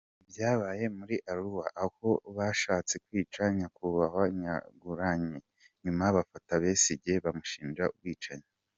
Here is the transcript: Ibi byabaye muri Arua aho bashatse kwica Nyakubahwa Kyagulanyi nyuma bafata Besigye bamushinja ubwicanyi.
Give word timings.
Ibi 0.09 0.25
byabaye 0.31 0.85
muri 0.97 1.15
Arua 1.31 1.65
aho 1.83 2.07
bashatse 2.37 2.93
kwica 3.05 3.41
Nyakubahwa 3.57 4.23
Kyagulanyi 4.37 5.37
nyuma 5.83 6.03
bafata 6.15 6.51
Besigye 6.63 7.13
bamushinja 7.25 7.83
ubwicanyi. 7.95 8.47